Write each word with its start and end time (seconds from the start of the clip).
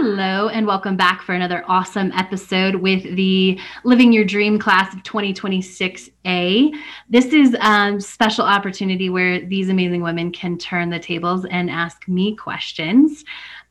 Hello, 0.00 0.46
and 0.48 0.64
welcome 0.64 0.96
back 0.96 1.22
for 1.22 1.34
another 1.34 1.64
awesome 1.66 2.12
episode 2.12 2.76
with 2.76 3.02
the 3.16 3.58
Living 3.82 4.12
Your 4.12 4.24
Dream 4.24 4.56
class 4.56 4.94
of 4.94 5.02
2026A. 5.02 6.72
This 7.08 7.32
is 7.32 7.56
a 7.60 7.96
special 8.00 8.44
opportunity 8.44 9.10
where 9.10 9.44
these 9.44 9.68
amazing 9.68 10.02
women 10.02 10.30
can 10.30 10.56
turn 10.56 10.88
the 10.88 11.00
tables 11.00 11.46
and 11.46 11.68
ask 11.68 12.06
me 12.06 12.36
questions. 12.36 13.24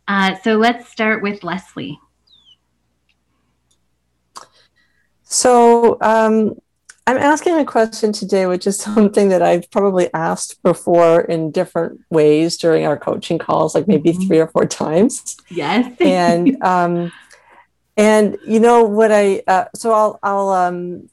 Uh, 0.10 0.36
so 0.44 0.58
let's 0.58 0.90
start 0.90 1.24
with 1.24 1.46
Leslie. 1.46 1.98
So, 5.24 5.98
um, 6.02 6.56
I'm 7.08 7.18
asking 7.18 7.58
a 7.58 7.64
question 7.64 8.12
today, 8.12 8.46
which 8.48 8.68
is 8.68 8.78
something 8.90 9.30
that 9.30 9.42
I've 9.42 9.72
probably 9.72 10.14
asked 10.14 10.62
before 10.62 11.22
in 11.22 11.52
different 11.52 12.02
ways 12.10 12.58
during 12.58 12.86
our 12.86 12.98
coaching 12.98 13.40
calls, 13.40 13.74
like 13.74 13.88
maybe 13.88 14.12
mm-hmm. 14.12 14.28
three 14.28 14.40
or 14.40 14.48
four 14.48 14.66
times. 14.84 15.38
Yes. 15.50 15.96
and 16.02 16.62
um, 16.62 17.12
and 17.96 18.38
you 18.46 18.60
know 18.60 18.84
what 18.84 19.12
I 19.12 19.42
uh, 19.48 19.66
so 19.74 19.92
I'll 19.92 20.20
I'll 20.22 20.50
um 20.50 21.10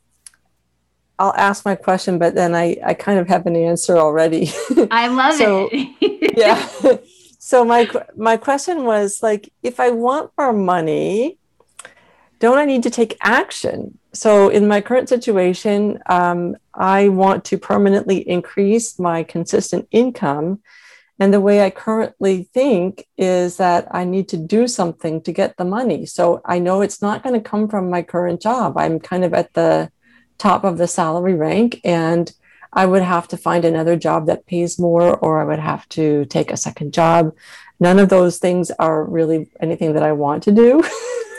I'll 1.18 1.34
ask 1.34 1.64
my 1.64 1.76
question, 1.76 2.18
but 2.18 2.34
then 2.34 2.54
I 2.56 2.76
I 2.84 2.94
kind 2.94 3.20
of 3.20 3.28
have 3.28 3.46
an 3.46 3.56
answer 3.56 3.96
already. 3.96 4.50
I 4.90 5.06
love 5.06 5.34
so, 5.34 5.70
it. 5.72 6.36
yeah. 6.36 6.98
So 7.38 7.64
my 7.64 7.88
my 8.16 8.36
question 8.36 8.84
was 8.84 9.22
like, 9.22 9.52
if 9.62 9.78
I 9.78 9.90
want 9.90 10.32
more 10.36 10.52
money, 10.52 11.38
don't 12.38 12.58
I 12.58 12.64
need 12.64 12.82
to 12.82 12.90
take 12.90 13.16
action? 13.20 13.98
So, 14.12 14.48
in 14.48 14.68
my 14.68 14.80
current 14.80 15.08
situation, 15.08 15.98
um, 16.06 16.56
I 16.72 17.08
want 17.08 17.44
to 17.46 17.58
permanently 17.58 18.28
increase 18.28 18.98
my 18.98 19.22
consistent 19.22 19.88
income. 19.90 20.60
And 21.20 21.32
the 21.32 21.40
way 21.40 21.62
I 21.62 21.70
currently 21.70 22.48
think 22.52 23.06
is 23.16 23.56
that 23.58 23.86
I 23.92 24.04
need 24.04 24.28
to 24.30 24.36
do 24.36 24.66
something 24.66 25.22
to 25.22 25.32
get 25.32 25.56
the 25.56 25.64
money. 25.64 26.06
So, 26.06 26.40
I 26.44 26.58
know 26.58 26.80
it's 26.80 27.02
not 27.02 27.22
going 27.22 27.34
to 27.34 27.48
come 27.48 27.68
from 27.68 27.90
my 27.90 28.02
current 28.02 28.40
job. 28.40 28.76
I'm 28.76 29.00
kind 29.00 29.24
of 29.24 29.34
at 29.34 29.52
the 29.54 29.90
top 30.38 30.64
of 30.64 30.78
the 30.78 30.86
salary 30.86 31.34
rank, 31.34 31.80
and 31.84 32.32
I 32.72 32.86
would 32.86 33.02
have 33.02 33.28
to 33.28 33.36
find 33.36 33.64
another 33.64 33.96
job 33.96 34.26
that 34.26 34.46
pays 34.46 34.78
more, 34.78 35.16
or 35.16 35.40
I 35.40 35.44
would 35.44 35.60
have 35.60 35.88
to 35.90 36.24
take 36.26 36.50
a 36.50 36.56
second 36.56 36.92
job. 36.92 37.34
None 37.80 37.98
of 37.98 38.08
those 38.08 38.38
things 38.38 38.70
are 38.72 39.04
really 39.04 39.50
anything 39.60 39.94
that 39.94 40.02
I 40.02 40.12
want 40.12 40.42
to 40.44 40.52
do. 40.52 40.82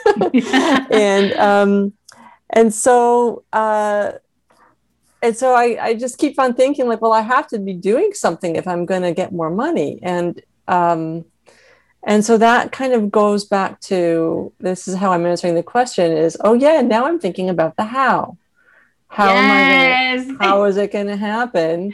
and 0.92 1.34
um, 1.34 1.94
and 2.50 2.74
so 2.74 3.44
uh, 3.54 4.14
and 5.22 5.36
so 5.36 5.54
I, 5.54 5.78
I 5.82 5.94
just 5.96 6.18
keep 6.18 6.40
on 6.40 6.54
thinking 6.54 6.88
like 6.88 7.02
well 7.02 7.14
i 7.14 7.22
have 7.22 7.48
to 7.48 7.60
be 7.60 7.74
doing 7.74 8.14
something 8.14 8.56
if 8.56 8.68
i'm 8.68 8.86
going 8.86 9.02
to 9.02 9.12
get 9.12 9.32
more 9.32 9.50
money. 9.50 10.00
And 10.02 10.42
um, 10.68 11.26
and 12.04 12.24
so 12.24 12.38
that 12.38 12.72
kind 12.72 12.94
of 12.94 13.12
goes 13.12 13.46
back 13.46 13.80
to 13.82 14.54
this 14.60 14.88
is 14.88 14.96
how 14.96 15.12
i'm 15.12 15.26
answering 15.26 15.56
the 15.56 15.64
question 15.64 16.12
is 16.12 16.38
oh 16.42 16.54
yeah 16.54 16.82
now 16.82 17.06
i'm 17.06 17.20
thinking 17.20 17.50
about 17.50 17.76
the 17.76 17.86
how. 17.86 18.38
How 19.08 19.34
yes. 19.34 20.22
am 20.22 20.32
i 20.32 20.34
gonna, 20.34 20.38
how 20.44 20.64
is 20.66 20.78
it 20.78 20.92
going 20.92 21.08
to 21.08 21.18
happen? 21.18 21.94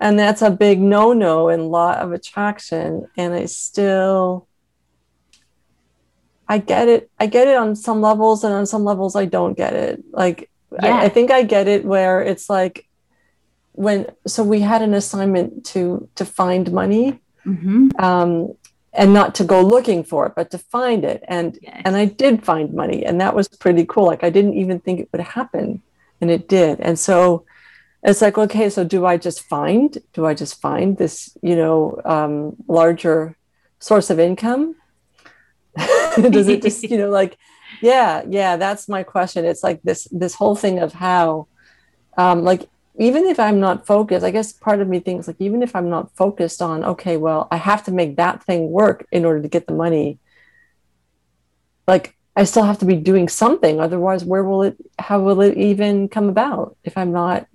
And 0.00 0.18
that's 0.18 0.42
a 0.42 0.50
big 0.50 0.80
no-no 0.80 1.48
in 1.48 1.68
law 1.68 1.94
of 1.94 2.12
attraction. 2.12 3.08
And 3.16 3.34
i 3.34 3.46
still 3.46 4.48
I 6.52 6.58
get 6.58 6.86
it. 6.86 7.10
I 7.18 7.26
get 7.36 7.48
it 7.48 7.56
on 7.56 7.74
some 7.74 8.02
levels, 8.02 8.44
and 8.44 8.52
on 8.52 8.66
some 8.66 8.84
levels, 8.84 9.16
I 9.16 9.24
don't 9.24 9.56
get 9.56 9.72
it. 9.72 10.04
Like, 10.12 10.50
yeah. 10.70 10.98
I, 10.98 11.04
I 11.04 11.08
think 11.08 11.30
I 11.30 11.44
get 11.44 11.66
it 11.66 11.82
where 11.82 12.20
it's 12.20 12.50
like 12.50 12.86
when 13.72 13.98
so 14.26 14.44
we 14.44 14.60
had 14.60 14.82
an 14.82 14.92
assignment 14.92 15.64
to 15.72 15.82
to 16.18 16.24
find 16.26 16.70
money, 16.70 17.20
mm-hmm. 17.46 17.88
um, 17.98 18.54
and 18.92 19.14
not 19.14 19.34
to 19.36 19.44
go 19.44 19.62
looking 19.62 20.04
for 20.04 20.26
it, 20.26 20.34
but 20.36 20.50
to 20.50 20.58
find 20.58 21.06
it. 21.06 21.24
And 21.26 21.58
yes. 21.62 21.82
and 21.86 21.96
I 21.96 22.04
did 22.04 22.44
find 22.44 22.74
money, 22.74 23.02
and 23.06 23.18
that 23.22 23.34
was 23.34 23.48
pretty 23.48 23.86
cool. 23.86 24.04
Like 24.04 24.22
I 24.22 24.28
didn't 24.28 24.58
even 24.62 24.78
think 24.78 25.00
it 25.00 25.08
would 25.10 25.22
happen, 25.22 25.80
and 26.20 26.30
it 26.30 26.48
did. 26.48 26.80
And 26.80 26.98
so 26.98 27.46
it's 28.02 28.20
like, 28.20 28.36
okay, 28.36 28.68
so 28.68 28.84
do 28.84 29.06
I 29.06 29.16
just 29.16 29.40
find? 29.54 29.96
Do 30.12 30.26
I 30.26 30.34
just 30.34 30.60
find 30.60 30.98
this, 30.98 31.34
you 31.40 31.56
know, 31.56 31.98
um, 32.04 32.56
larger 32.68 33.36
source 33.78 34.10
of 34.10 34.20
income? 34.20 34.76
does 36.30 36.48
it 36.48 36.62
just 36.62 36.82
you 36.82 36.98
know 36.98 37.10
like 37.10 37.38
yeah 37.80 38.22
yeah 38.28 38.56
that's 38.56 38.88
my 38.88 39.02
question. 39.02 39.44
It's 39.44 39.62
like 39.62 39.82
this 39.82 40.06
this 40.10 40.34
whole 40.34 40.56
thing 40.56 40.78
of 40.78 40.92
how 40.92 41.46
um 42.16 42.44
like 42.44 42.68
even 42.98 43.26
if 43.26 43.40
i'm 43.40 43.58
not 43.60 43.86
focused 43.86 44.24
i 44.24 44.30
guess 44.30 44.52
part 44.52 44.80
of 44.80 44.88
me 44.88 45.00
thinks 45.00 45.26
like 45.26 45.36
even 45.38 45.62
if 45.62 45.74
i'm 45.74 45.88
not 45.88 46.14
focused 46.14 46.60
on 46.60 46.84
okay 46.84 47.16
well 47.16 47.48
i 47.50 47.56
have 47.56 47.82
to 47.84 47.90
make 47.90 48.16
that 48.16 48.42
thing 48.44 48.70
work 48.70 49.06
in 49.10 49.24
order 49.24 49.40
to 49.40 49.48
get 49.48 49.66
the 49.66 49.72
money 49.72 50.18
like 51.86 52.14
i 52.36 52.44
still 52.44 52.64
have 52.64 52.78
to 52.78 52.84
be 52.84 52.96
doing 52.96 53.28
something. 53.28 53.80
Otherwise 53.80 54.24
where 54.24 54.44
will 54.44 54.62
it 54.62 54.76
how 54.98 55.20
will 55.20 55.40
it 55.40 55.56
even 55.56 56.08
come 56.08 56.28
about 56.28 56.76
if 56.84 56.96
i'm 56.96 57.12
not 57.12 57.46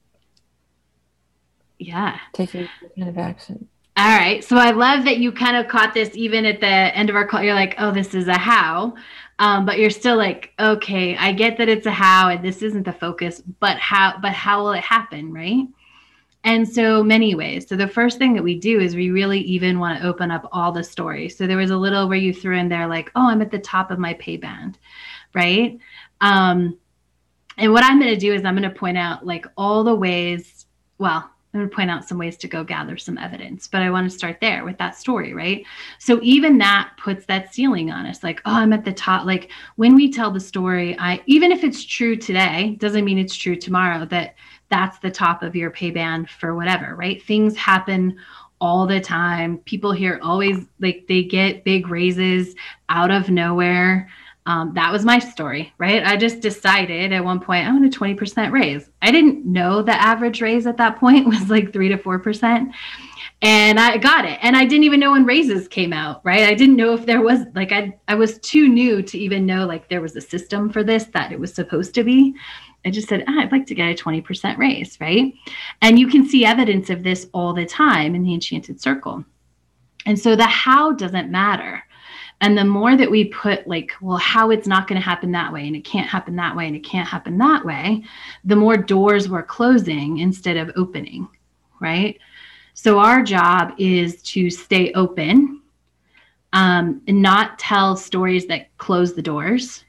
yeah. 1.78 2.18
taking 2.34 2.68
kind 2.96 3.10
of 3.10 3.18
action 3.18 3.68
all 3.98 4.16
right. 4.16 4.44
So 4.44 4.58
I 4.58 4.72
love 4.72 5.06
that 5.06 5.18
you 5.18 5.32
kind 5.32 5.58
of 5.58 5.68
caught 5.68 5.96
this 5.96 6.12
even 6.14 6.46
at 6.46 6.60
the 6.60 6.68
end 6.68 7.10
of 7.10 7.16
our 7.16 7.26
call. 7.26 7.42
You're 7.42 7.56
like, 7.56 7.74
oh, 7.80 7.92
this 7.92 8.14
is 8.14 8.28
a 8.28 8.38
how. 8.38 8.94
Um, 9.40 9.66
but 9.66 9.80
you're 9.80 9.90
still 9.90 10.18
like, 10.18 10.54
okay, 10.60 11.18
I 11.18 11.32
get 11.32 11.58
that 11.58 11.68
it's 11.68 11.88
a 11.88 11.92
how 11.92 12.30
and 12.30 12.46
this 12.46 12.62
isn't 12.62 12.84
the 12.84 12.94
focus, 12.94 13.42
but 13.60 13.78
how, 13.78 14.20
but 14.22 14.34
how 14.34 14.64
will 14.64 14.74
it 14.74 14.84
happen? 14.84 15.34
Right. 15.34 15.68
And 16.44 16.68
so 16.68 17.04
many 17.04 17.34
ways. 17.34 17.68
So 17.68 17.76
the 17.76 17.88
first 17.88 18.20
thing 18.20 18.34
that 18.36 18.44
we 18.44 18.60
do 18.60 18.80
is 18.80 18.96
we 18.96 19.10
really 19.10 19.40
even 19.42 19.80
want 19.80 20.00
to 20.00 20.08
open 20.08 20.30
up 20.30 20.48
all 20.52 20.72
the 20.72 20.84
stories. 20.84 21.36
So 21.36 21.48
there 21.48 21.58
was 21.58 21.72
a 21.72 21.78
little 21.78 22.08
where 22.08 22.20
you 22.20 22.34
threw 22.34 22.56
in 22.56 22.70
there 22.70 22.88
like, 22.88 23.12
oh, 23.16 23.28
I'm 23.28 23.42
at 23.42 23.50
the 23.50 23.60
top 23.60 23.90
of 23.90 23.98
my 23.98 24.14
pay 24.14 24.38
band. 24.38 24.78
Right. 25.34 25.80
Um, 26.22 26.78
and 27.58 27.74
what 27.74 27.84
I'm 27.84 28.00
going 28.00 28.14
to 28.14 28.20
do 28.20 28.34
is 28.34 28.46
I'm 28.46 28.56
going 28.56 28.72
to 28.72 28.80
point 28.80 28.98
out 28.98 29.26
like 29.26 29.48
all 29.58 29.84
the 29.84 29.96
ways, 29.96 30.68
well, 31.00 31.32
I'm 31.58 31.62
going 31.64 31.70
to 31.70 31.76
point 31.76 31.90
out 31.90 32.08
some 32.08 32.20
ways 32.20 32.38
to 32.38 32.48
go 32.48 32.64
gather 32.64 32.98
some 32.98 33.18
evidence, 33.18 33.68
but 33.68 33.82
I 33.82 33.90
want 33.90 34.10
to 34.10 34.16
start 34.16 34.38
there 34.40 34.64
with 34.64 34.78
that 34.78 34.96
story, 34.96 35.34
right? 35.34 35.66
So 35.98 36.20
even 36.22 36.60
that 36.60 36.92
puts 37.02 37.26
that 37.26 37.54
ceiling 37.54 37.90
on 37.90 38.06
us 38.06 38.24
like, 38.24 38.42
oh, 38.46 38.54
I'm 38.54 38.74
at 38.74 38.86
the 38.86 38.94
top. 38.94 39.26
Like 39.26 39.50
when 39.76 39.96
we 39.96 40.12
tell 40.12 40.30
the 40.30 40.40
story, 40.40 40.96
I 41.00 41.22
even 41.26 41.52
if 41.52 41.64
it's 41.64 41.84
true 41.84 42.16
today, 42.16 42.76
doesn't 42.80 43.06
mean 43.06 43.18
it's 43.18 43.36
true 43.36 43.56
tomorrow 43.56 44.06
that 44.06 44.36
that's 44.70 45.00
the 45.00 45.10
top 45.10 45.42
of 45.42 45.56
your 45.56 45.72
pay 45.72 45.90
band 45.90 46.30
for 46.30 46.56
whatever, 46.56 46.96
right? 46.96 47.24
Things 47.24 47.56
happen 47.58 48.18
all 48.62 48.86
the 48.86 49.02
time. 49.02 49.58
People 49.60 49.92
here 49.92 50.20
always 50.22 50.66
like 50.80 51.06
they 51.08 51.24
get 51.24 51.64
big 51.64 51.88
raises 51.88 52.54
out 52.90 53.10
of 53.10 53.30
nowhere 53.30 54.10
um, 54.48 54.74
that 54.76 54.94
was 54.94 55.04
my 55.04 55.20
story, 55.20 55.74
right? 55.78 56.02
I 56.06 56.16
just 56.16 56.40
decided 56.40 57.12
at 57.12 57.24
one 57.24 57.42
point, 57.42 57.68
I 57.68 57.72
want 57.72 57.94
a 57.94 58.00
20% 58.00 58.52
raise. 58.54 58.90
I 59.02 59.12
didn't 59.12 59.46
know 59.46 59.82
the 59.82 59.92
average 59.92 60.42
raise 60.42 60.66
at 60.66 60.78
that 60.78 60.98
point 60.98 61.28
was 61.28 61.50
like 61.50 61.74
three 61.74 61.90
to 61.90 61.98
4%. 61.98 62.72
And 63.42 63.80
I 63.80 63.98
got 63.98 64.24
it. 64.24 64.40
And 64.42 64.56
I 64.56 64.64
didn't 64.64 64.86
even 64.86 65.02
know 65.02 65.12
when 65.12 65.26
raises 65.26 65.68
came 65.68 65.92
out, 65.92 66.22
right? 66.24 66.44
I 66.44 66.54
didn't 66.54 66.78
know 66.78 66.94
if 66.94 67.06
there 67.06 67.22
was 67.22 67.42
like, 67.56 67.74
I, 67.74 68.00
I 68.08 68.16
was 68.16 68.40
too 68.40 68.70
new 68.70 69.02
to 69.04 69.20
even 69.20 69.46
know 69.46 69.66
like 69.66 69.90
there 69.90 70.02
was 70.02 70.16
a 70.16 70.22
system 70.22 70.72
for 70.72 70.82
this 70.82 71.04
that 71.08 71.34
it 71.34 71.40
was 71.40 71.54
supposed 71.54 71.94
to 71.96 72.06
be. 72.06 72.34
I 72.86 72.90
just 72.90 73.10
said, 73.10 73.26
ah, 73.28 73.42
I'd 73.42 73.52
like 73.52 73.66
to 73.66 73.76
get 73.76 74.00
a 74.00 74.02
20% 74.02 74.58
raise, 74.58 74.98
right? 75.02 75.34
And 75.82 76.00
you 76.00 76.08
can 76.08 76.26
see 76.26 76.46
evidence 76.46 76.90
of 76.90 77.04
this 77.04 77.28
all 77.34 77.54
the 77.54 77.66
time 77.66 78.16
in 78.16 78.24
the 78.24 78.34
Enchanted 78.34 78.82
Circle. 78.82 79.26
And 80.06 80.18
so 80.18 80.38
the 80.38 80.46
how 80.46 80.94
doesn't 80.94 81.30
matter 81.30 81.84
and 82.42 82.58
the 82.58 82.66
more 82.66 82.96
that 82.96 83.10
we 83.10 83.26
put, 83.26 83.68
like, 83.68 83.92
well, 84.00 84.18
how 84.18 84.52
it's 84.52 84.68
not 84.68 84.88
going 84.88 85.02
to 85.02 85.06
happen 85.06 85.32
that 85.32 85.52
way, 85.52 85.66
and 85.66 85.76
it 85.76 85.84
can't 85.84 86.08
happen 86.08 86.36
that 86.36 86.56
way, 86.56 86.68
and 86.68 86.76
it 86.76 86.84
can't 86.84 87.08
happen 87.08 87.38
that 87.40 87.66
way, 87.66 88.04
the 88.44 88.56
more 88.56 88.78
doors 88.78 89.28
we're 89.28 89.44
closing 89.44 90.20
instead 90.20 90.56
of 90.56 90.72
opening, 90.76 91.28
right? 91.80 92.20
So 92.76 93.00
our 93.00 93.24
job 93.24 93.74
is 93.80 94.22
to 94.24 94.52
stay 94.52 94.94
open 94.94 95.62
um, 96.54 97.02
and 97.08 97.22
not 97.22 97.58
tell 97.58 97.96
stories 97.96 98.46
that 98.48 98.76
close 98.78 99.16
the 99.16 99.22
doors 99.22 99.84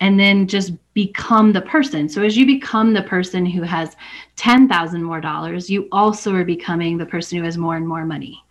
and 0.00 0.18
then 0.18 0.46
just 0.46 0.72
become 0.92 1.52
the 1.52 1.60
person. 1.62 2.08
So 2.08 2.22
as 2.22 2.36
you 2.36 2.46
become 2.46 2.92
the 2.92 3.02
person 3.02 3.46
who 3.46 3.62
has 3.62 3.96
10,000 4.36 5.02
more 5.02 5.20
dollars, 5.20 5.70
you 5.70 5.88
also 5.92 6.34
are 6.34 6.44
becoming 6.44 6.98
the 6.98 7.06
person 7.06 7.38
who 7.38 7.44
has 7.44 7.56
more 7.56 7.76
and 7.76 7.86
more 7.86 8.04
money. 8.04 8.43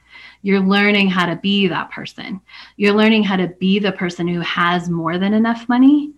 You're 0.43 0.59
learning 0.59 1.09
how 1.09 1.25
to 1.25 1.37
be 1.37 1.67
that 1.67 1.89
person. 1.89 2.39
You're 2.75 2.93
learning 2.93 3.23
how 3.23 3.37
to 3.37 3.47
be 3.47 3.79
the 3.79 3.93
person 3.93 4.27
who 4.27 4.41
has 4.41 4.89
more 4.89 5.17
than 5.17 5.33
enough 5.33 5.67
money 5.67 6.11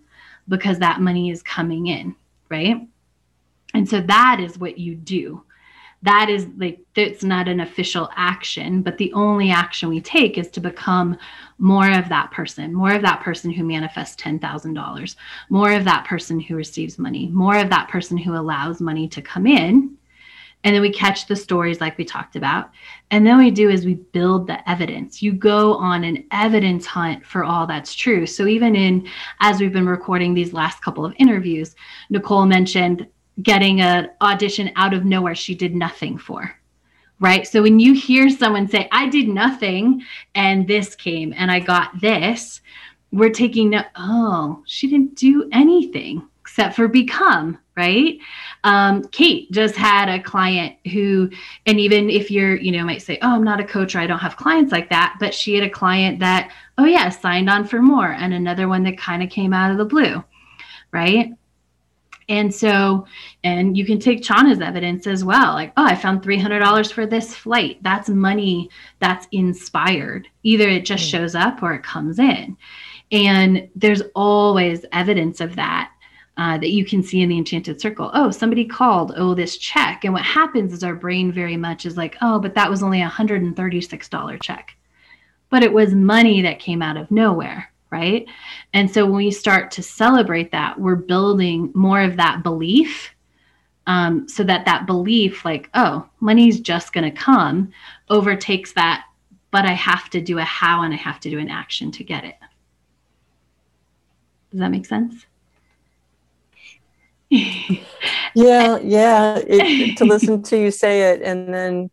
because 0.48 0.78
that 0.80 1.00
money 1.00 1.30
is 1.30 1.42
coming 1.42 1.86
in, 1.86 2.14
right? 2.50 2.86
And 3.72 3.88
so 3.88 4.00
that 4.02 4.40
is 4.40 4.58
what 4.58 4.78
you 4.78 4.96
do. 4.96 5.42
That 6.02 6.28
is 6.28 6.46
like, 6.56 6.80
it's 6.94 7.24
not 7.24 7.48
an 7.48 7.60
official 7.60 8.10
action, 8.16 8.82
but 8.82 8.98
the 8.98 9.12
only 9.12 9.50
action 9.50 9.88
we 9.88 10.00
take 10.00 10.38
is 10.38 10.50
to 10.50 10.60
become 10.60 11.16
more 11.58 11.90
of 11.90 12.08
that 12.08 12.30
person, 12.32 12.74
more 12.74 12.94
of 12.94 13.02
that 13.02 13.22
person 13.22 13.50
who 13.50 13.64
manifests 13.64 14.20
$10,000, 14.22 15.16
more 15.48 15.72
of 15.72 15.84
that 15.84 16.04
person 16.04 16.38
who 16.38 16.54
receives 16.54 16.98
money, 16.98 17.28
more 17.28 17.56
of 17.56 17.70
that 17.70 17.88
person 17.88 18.16
who 18.16 18.34
allows 18.34 18.80
money 18.80 19.08
to 19.08 19.22
come 19.22 19.46
in 19.46 19.95
and 20.66 20.74
then 20.74 20.82
we 20.82 20.90
catch 20.90 21.28
the 21.28 21.36
stories 21.36 21.80
like 21.80 21.96
we 21.96 22.04
talked 22.04 22.34
about. 22.34 22.70
And 23.12 23.24
then 23.24 23.38
we 23.38 23.52
do 23.52 23.70
is 23.70 23.86
we 23.86 23.94
build 23.94 24.48
the 24.48 24.68
evidence. 24.68 25.22
You 25.22 25.32
go 25.32 25.74
on 25.74 26.02
an 26.02 26.26
evidence 26.32 26.84
hunt 26.84 27.24
for 27.24 27.44
all 27.44 27.68
that's 27.68 27.94
true. 27.94 28.26
So 28.26 28.48
even 28.48 28.74
in 28.74 29.06
as 29.38 29.60
we've 29.60 29.72
been 29.72 29.86
recording 29.86 30.34
these 30.34 30.52
last 30.52 30.82
couple 30.82 31.04
of 31.04 31.14
interviews 31.18 31.76
nicole 32.10 32.46
mentioned 32.46 33.06
getting 33.42 33.80
an 33.80 34.10
audition 34.20 34.72
out 34.74 34.92
of 34.92 35.04
nowhere 35.04 35.36
she 35.36 35.54
did 35.54 35.74
nothing 35.76 36.18
for 36.18 36.52
right? 37.20 37.46
So 37.46 37.62
when 37.62 37.78
you 37.80 37.94
hear 37.94 38.28
someone 38.28 38.68
say 38.68 38.88
i 38.90 39.08
did 39.08 39.28
nothing 39.28 40.02
and 40.34 40.66
this 40.66 40.96
came 40.96 41.32
and 41.36 41.50
i 41.50 41.60
got 41.60 42.00
this 42.00 42.60
we're 43.12 43.30
taking 43.30 43.70
no 43.70 43.82
oh 43.96 44.62
she 44.66 44.88
didn't 44.88 45.14
do 45.14 45.48
anything 45.52 46.28
except 46.46 46.76
for 46.76 46.86
become 46.86 47.58
right 47.76 48.18
um, 48.62 49.02
kate 49.08 49.50
just 49.50 49.74
had 49.74 50.08
a 50.08 50.22
client 50.22 50.76
who 50.92 51.28
and 51.66 51.80
even 51.80 52.08
if 52.08 52.30
you're 52.30 52.54
you 52.54 52.70
know 52.70 52.84
might 52.84 53.02
say 53.02 53.18
oh 53.22 53.34
i'm 53.34 53.42
not 53.42 53.58
a 53.58 53.64
coach 53.64 53.96
or 53.96 53.98
i 53.98 54.06
don't 54.06 54.20
have 54.20 54.36
clients 54.36 54.70
like 54.70 54.88
that 54.88 55.16
but 55.18 55.34
she 55.34 55.54
had 55.56 55.64
a 55.64 55.70
client 55.70 56.20
that 56.20 56.52
oh 56.78 56.84
yeah 56.84 57.08
signed 57.08 57.50
on 57.50 57.66
for 57.66 57.82
more 57.82 58.12
and 58.12 58.32
another 58.32 58.68
one 58.68 58.84
that 58.84 58.96
kind 58.96 59.24
of 59.24 59.28
came 59.28 59.52
out 59.52 59.72
of 59.72 59.76
the 59.76 59.84
blue 59.84 60.22
right 60.92 61.32
and 62.28 62.52
so, 62.52 63.06
and 63.44 63.76
you 63.76 63.86
can 63.86 64.00
take 64.00 64.20
Chana's 64.20 64.60
evidence 64.60 65.06
as 65.06 65.22
well. 65.24 65.52
Like, 65.52 65.72
oh, 65.76 65.84
I 65.84 65.94
found 65.94 66.22
$300 66.22 66.92
for 66.92 67.06
this 67.06 67.32
flight. 67.32 67.80
That's 67.82 68.08
money 68.08 68.68
that's 68.98 69.28
inspired. 69.30 70.26
Either 70.42 70.68
it 70.68 70.84
just 70.84 71.04
hmm. 71.04 71.18
shows 71.18 71.36
up 71.36 71.62
or 71.62 71.72
it 71.74 71.84
comes 71.84 72.18
in. 72.18 72.56
And 73.12 73.68
there's 73.76 74.02
always 74.16 74.84
evidence 74.90 75.40
of 75.40 75.54
that 75.54 75.92
uh, 76.36 76.58
that 76.58 76.70
you 76.70 76.84
can 76.84 77.02
see 77.02 77.22
in 77.22 77.28
the 77.28 77.38
enchanted 77.38 77.80
circle. 77.80 78.10
Oh, 78.12 78.30
somebody 78.30 78.64
called. 78.64 79.12
Oh, 79.16 79.34
this 79.34 79.56
check. 79.56 80.04
And 80.04 80.12
what 80.12 80.24
happens 80.24 80.72
is 80.72 80.84
our 80.84 80.94
brain 80.94 81.32
very 81.32 81.56
much 81.56 81.86
is 81.86 81.96
like, 81.96 82.16
oh, 82.20 82.38
but 82.38 82.54
that 82.54 82.68
was 82.68 82.82
only 82.82 83.00
a 83.02 83.08
$136 83.08 84.42
check. 84.42 84.76
But 85.48 85.62
it 85.62 85.72
was 85.72 85.94
money 85.94 86.42
that 86.42 86.58
came 86.58 86.82
out 86.82 86.98
of 86.98 87.10
nowhere, 87.10 87.70
right? 87.90 88.26
And 88.74 88.90
so 88.90 89.06
when 89.06 89.16
we 89.16 89.30
start 89.30 89.70
to 89.72 89.82
celebrate 89.82 90.52
that, 90.52 90.78
we're 90.78 90.96
building 90.96 91.70
more 91.74 92.02
of 92.02 92.16
that 92.16 92.42
belief. 92.42 93.10
Um, 93.86 94.28
so 94.28 94.42
that 94.42 94.66
that 94.66 94.84
belief, 94.84 95.44
like, 95.44 95.70
oh, 95.74 96.06
money's 96.20 96.60
just 96.60 96.92
going 96.92 97.04
to 97.04 97.16
come, 97.16 97.72
overtakes 98.10 98.72
that, 98.72 99.04
but 99.52 99.64
I 99.64 99.72
have 99.72 100.10
to 100.10 100.20
do 100.20 100.38
a 100.38 100.42
how 100.44 100.82
and 100.82 100.92
I 100.92 100.96
have 100.96 101.20
to 101.20 101.30
do 101.30 101.38
an 101.38 101.48
action 101.48 101.92
to 101.92 102.04
get 102.04 102.24
it. 102.24 102.34
Does 104.50 104.60
that 104.60 104.70
make 104.70 104.86
sense? 104.86 105.24
yeah, 107.30 108.78
yeah. 108.78 109.38
It, 109.38 109.96
to 109.98 110.04
listen 110.12 110.42
to 110.44 110.58
you 110.58 110.70
say 110.70 111.12
it 111.12 111.22
and 111.22 111.52
then 111.52 111.90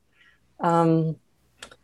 um, 0.59 1.15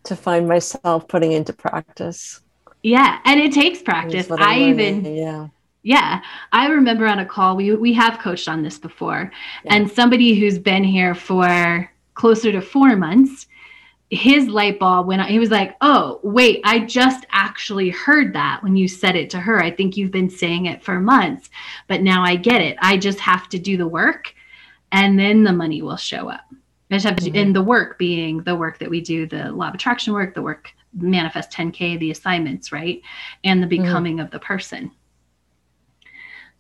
to 0.04 0.16
find 0.16 0.48
myself 0.48 1.08
putting 1.08 1.32
into 1.32 1.54
practice. 1.54 2.42
Yeah, 2.84 3.20
and 3.26 3.40
it 3.40 3.52
takes 3.52 3.82
practice. 3.82 4.30
I 4.32 4.60
even 4.60 5.16
yeah. 5.16 5.48
Yeah, 5.82 6.22
I 6.52 6.68
remember 6.68 7.08
on 7.08 7.20
a 7.20 7.26
call 7.26 7.56
we 7.56 7.74
we 7.74 7.94
have 7.94 8.20
coached 8.20 8.50
on 8.50 8.64
this 8.64 8.78
before, 8.78 9.32
yeah. 9.64 9.74
and 9.74 9.90
somebody 9.90 10.38
who's 10.38 10.60
been 10.60 10.84
here 10.84 11.16
for 11.16 11.90
closer 12.16 12.52
to 12.52 12.62
four 12.62 12.98
months 12.98 13.48
his 14.10 14.48
light 14.48 14.80
bulb 14.80 15.08
when 15.08 15.20
I, 15.20 15.30
he 15.30 15.40
was 15.40 15.52
like, 15.52 15.76
"Oh, 15.82 16.20
wait, 16.24 16.62
I 16.64 16.80
just 16.80 17.26
actually 17.32 17.90
heard 17.90 18.34
that 18.34 18.64
when 18.64 18.76
you 18.76 18.88
said 18.88 19.16
it 19.16 19.30
to 19.32 19.40
her. 19.40 19.62
I 19.62 19.72
think 19.72 19.98
you've 19.98 20.12
been 20.12 20.30
saying 20.30 20.66
it 20.66 20.84
for 20.84 21.00
months, 21.00 21.50
but 21.88 22.02
now 22.02 22.24
I 22.24 22.36
get 22.36 22.62
it. 22.62 22.78
I 22.82 22.98
just 22.98 23.20
have 23.20 23.50
to 23.50 23.60
do 23.60 23.78
the 23.78 23.88
work, 23.88 24.34
and 24.92 25.20
then 25.20 25.44
the 25.44 25.54
money 25.54 25.82
will 25.82 25.98
show 25.98 26.30
up. 26.30 26.46
I 26.92 26.96
just 26.96 27.06
have 27.06 27.18
to, 27.18 27.26
mm-hmm. 27.26 27.38
and 27.38 27.56
the 27.56 27.62
work 27.62 28.00
being 28.00 28.42
the 28.44 28.56
work 28.56 28.80
that 28.80 28.90
we 28.90 29.02
do, 29.02 29.28
the 29.28 29.52
law 29.52 29.68
of 29.68 29.76
attraction 29.76 30.14
work, 30.14 30.34
the 30.34 30.42
work 30.42 30.74
manifest 30.94 31.52
10k, 31.52 32.00
the 32.00 32.10
assignments, 32.10 32.72
right, 32.72 33.02
and 33.44 33.62
the 33.62 33.68
mm-hmm. 33.68 33.84
becoming 33.84 34.16
mm-hmm. 34.16 34.26
of 34.26 34.32
the 34.32 34.40
person. 34.40 34.92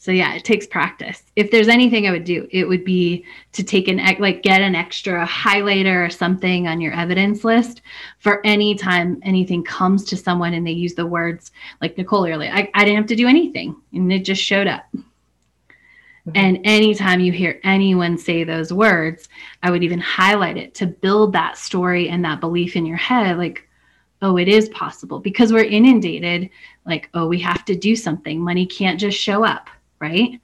So 0.01 0.12
yeah, 0.12 0.34
it 0.34 0.46
takes 0.46 0.66
practice. 0.66 1.24
If 1.36 1.51
there's 1.51 1.68
anything 1.68 2.07
I 2.07 2.12
would 2.12 2.24
do, 2.24 2.48
it 2.51 2.66
would 2.66 2.86
be 2.86 3.25
to 3.51 3.63
take 3.63 3.90
an 3.90 3.98
like 4.18 4.44
get 4.44 4.62
an 4.62 4.74
extra 4.74 5.28
highlighter 5.28 6.06
or 6.06 6.10
something 6.10 6.69
on 6.69 6.80
your 6.80 6.94
evidence 6.94 7.44
list 7.44 7.81
for 8.19 8.40
any 8.46 8.75
time 8.75 9.19
anything 9.24 9.62
comes 9.62 10.06
to 10.06 10.16
someone 10.16 10.54
and 10.54 10.66
they 10.66 10.72
use 10.72 10.94
the 10.94 11.06
words 11.06 11.51
like 11.81 11.98
Nicole 11.98 12.25
earlier. 12.25 12.50
I, 12.50 12.72
I 12.74 12.86
didn't 12.86 12.96
have 12.96 13.07
to 13.07 13.16
do 13.18 13.28
anything 13.28 13.75
and 13.92 14.12
it 14.12 14.19
just 14.19 14.42
showed 14.42 14.68
up. 14.68 14.86
Mm-hmm. 14.94 16.31
And 16.34 16.60
anytime 16.63 17.19
you 17.19 17.34
hear 17.34 17.60
anyone 17.66 18.18
say 18.18 18.46
those 18.46 18.72
words, 18.72 19.28
I 19.63 19.69
would 19.69 19.84
even 19.84 20.00
highlight 20.00 20.56
it 20.56 20.75
to 20.75 20.88
build 20.88 21.34
that 21.34 21.57
story 21.57 22.07
and 22.07 22.24
that 22.24 22.40
belief 22.40 22.78
in 22.78 22.86
your 22.86 22.96
head 22.96 23.38
like, 23.38 23.68
oh, 24.22 24.38
it 24.38 24.48
is 24.48 24.69
possible 24.69 25.19
because 25.19 25.51
we're 25.51 25.66
inundated 25.66 26.50
like, 26.86 27.10
oh, 27.16 27.28
we 27.28 27.40
have 27.40 27.66
to 27.66 27.75
do 27.75 27.98
something. 27.98 28.40
Money 28.40 28.66
can't 28.66 28.98
just 28.98 29.18
show 29.18 29.44
up 29.44 29.69
right? 30.00 30.40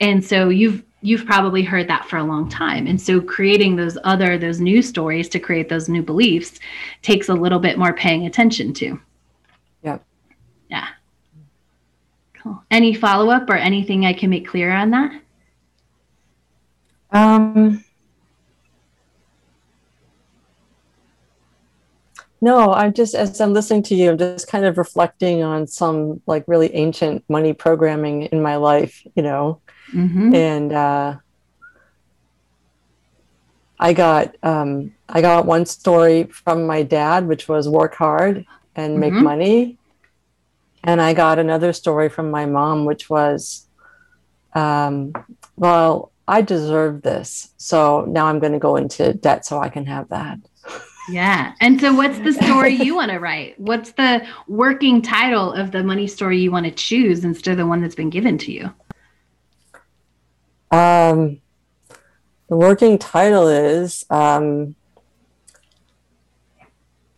And 0.00 0.24
so 0.24 0.48
you've 0.48 0.84
you've 1.00 1.26
probably 1.26 1.62
heard 1.62 1.88
that 1.88 2.08
for 2.08 2.16
a 2.16 2.24
long 2.24 2.48
time. 2.48 2.86
And 2.86 3.00
so 3.00 3.20
creating 3.20 3.76
those 3.76 3.96
other 4.04 4.38
those 4.38 4.60
new 4.60 4.82
stories 4.82 5.28
to 5.30 5.38
create 5.38 5.68
those 5.68 5.88
new 5.88 6.02
beliefs 6.02 6.58
takes 7.02 7.28
a 7.28 7.34
little 7.34 7.58
bit 7.58 7.78
more 7.78 7.92
paying 7.92 8.26
attention 8.26 8.72
to. 8.74 9.00
Yeah. 9.82 9.98
Yeah. 10.68 10.88
Cool. 12.34 12.62
Any 12.70 12.94
follow 12.94 13.30
up 13.30 13.48
or 13.50 13.56
anything 13.56 14.06
I 14.06 14.12
can 14.12 14.30
make 14.30 14.46
clear 14.46 14.72
on 14.72 14.90
that? 14.90 15.20
Um 17.10 17.84
No, 22.40 22.72
I'm 22.72 22.92
just 22.92 23.14
as 23.14 23.40
I'm 23.40 23.52
listening 23.52 23.82
to 23.84 23.94
you, 23.94 24.10
I'm 24.10 24.18
just 24.18 24.46
kind 24.46 24.64
of 24.64 24.78
reflecting 24.78 25.42
on 25.42 25.66
some 25.66 26.20
like 26.26 26.44
really 26.46 26.72
ancient 26.74 27.24
money 27.28 27.52
programming 27.52 28.22
in 28.22 28.42
my 28.42 28.56
life, 28.56 29.04
you 29.16 29.22
know. 29.22 29.60
Mm-hmm. 29.92 30.34
And 30.34 30.72
uh, 30.72 31.16
I 33.80 33.92
got 33.92 34.36
um, 34.42 34.94
I 35.08 35.20
got 35.20 35.46
one 35.46 35.66
story 35.66 36.24
from 36.24 36.66
my 36.66 36.82
dad, 36.82 37.26
which 37.26 37.48
was 37.48 37.68
work 37.68 37.96
hard 37.96 38.46
and 38.76 38.92
mm-hmm. 38.92 39.00
make 39.00 39.12
money, 39.14 39.78
and 40.84 41.00
I 41.00 41.14
got 41.14 41.40
another 41.40 41.72
story 41.72 42.08
from 42.08 42.30
my 42.30 42.46
mom, 42.46 42.84
which 42.84 43.10
was, 43.10 43.66
um, 44.54 45.12
well, 45.56 46.12
I 46.28 46.42
deserve 46.42 47.02
this, 47.02 47.52
so 47.56 48.04
now 48.04 48.26
I'm 48.26 48.38
going 48.38 48.52
to 48.52 48.58
go 48.60 48.76
into 48.76 49.12
debt 49.14 49.44
so 49.44 49.58
I 49.58 49.70
can 49.70 49.86
have 49.86 50.08
that. 50.10 50.38
Yeah. 51.08 51.54
And 51.60 51.80
so, 51.80 51.94
what's 51.94 52.18
the 52.18 52.32
story 52.32 52.74
you 52.74 52.94
want 52.96 53.10
to 53.10 53.18
write? 53.18 53.58
What's 53.58 53.92
the 53.92 54.26
working 54.46 55.02
title 55.02 55.52
of 55.52 55.70
the 55.72 55.82
money 55.82 56.06
story 56.06 56.38
you 56.38 56.50
want 56.50 56.66
to 56.66 56.72
choose 56.72 57.24
instead 57.24 57.52
of 57.52 57.58
the 57.58 57.66
one 57.66 57.80
that's 57.80 57.94
been 57.94 58.10
given 58.10 58.38
to 58.38 58.52
you? 58.52 58.70
Um, 60.70 61.40
the 62.48 62.56
working 62.56 62.98
title 62.98 63.48
is 63.48 64.04
um, 64.10 64.74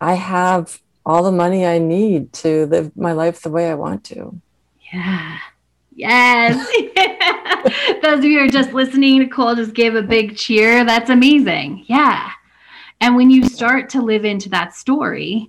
I 0.01 0.15
have 0.15 0.81
all 1.05 1.23
the 1.23 1.33
money 1.33 1.67
I 1.67 1.79
need 1.79 2.33
to 2.35 2.67
live 2.67 2.97
my 2.97 3.13
life 3.13 3.43
the 3.43 3.51
way 3.51 3.71
I 3.71 3.75
want 3.75 4.05
to. 4.05 4.41
Yeah. 4.93 5.39
Yes. 5.95 6.55
Those 8.03 8.19
of 8.19 8.25
you 8.25 8.39
who 8.39 8.47
are 8.47 8.49
just 8.49 8.73
listening, 8.73 9.19
Nicole 9.19 9.55
just 9.55 9.75
gave 9.75 9.95
a 9.95 10.03
big 10.03 10.37
cheer. 10.37 10.85
That's 10.85 11.11
amazing. 11.11 11.85
Yeah. 11.87 12.31
And 13.00 13.16
when 13.16 13.30
you 13.30 13.45
start 13.45 13.88
to 13.90 14.02
live 14.02 14.25
into 14.25 14.49
that 14.50 14.75
story, 14.75 15.49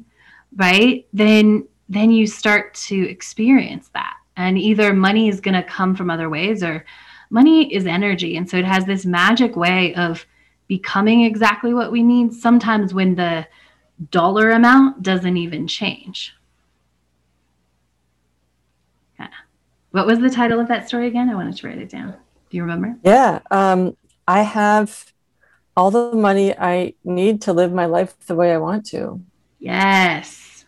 right, 0.55 1.05
then 1.13 1.67
then 1.89 2.09
you 2.09 2.25
start 2.25 2.73
to 2.73 3.09
experience 3.09 3.89
that. 3.93 4.13
And 4.37 4.57
either 4.57 4.93
money 4.93 5.27
is 5.27 5.41
going 5.41 5.55
to 5.55 5.63
come 5.63 5.93
from 5.93 6.09
other 6.09 6.29
ways 6.29 6.63
or 6.63 6.85
money 7.29 7.73
is 7.73 7.85
energy. 7.85 8.37
And 8.37 8.49
so 8.49 8.55
it 8.55 8.63
has 8.63 8.85
this 8.85 9.05
magic 9.05 9.57
way 9.57 9.93
of 9.95 10.25
becoming 10.67 11.23
exactly 11.23 11.73
what 11.73 11.91
we 11.91 12.01
need 12.01 12.33
sometimes 12.33 12.93
when 12.93 13.15
the 13.15 13.45
dollar 14.09 14.51
amount 14.51 15.03
doesn't 15.03 15.35
even 15.35 15.67
change. 15.67 16.33
Yeah. 19.19 19.27
What 19.91 20.07
was 20.07 20.19
the 20.19 20.29
title 20.29 20.61
of 20.61 20.69
that 20.69 20.87
story 20.87 21.07
again? 21.07 21.29
I 21.29 21.35
wanted 21.35 21.57
to 21.57 21.67
write 21.67 21.77
it 21.77 21.89
down. 21.89 22.15
Do 22.49 22.57
you 22.57 22.63
remember? 22.63 22.95
Yeah. 23.03 23.39
Um, 23.51 23.97
I 24.27 24.43
have 24.43 25.11
all 25.75 25.91
the 25.91 26.13
money 26.13 26.53
I 26.57 26.93
need 27.03 27.41
to 27.43 27.53
live 27.53 27.71
my 27.71 27.85
life 27.85 28.17
the 28.27 28.35
way 28.35 28.53
I 28.53 28.57
want 28.57 28.85
to. 28.87 29.21
Yes. 29.59 30.65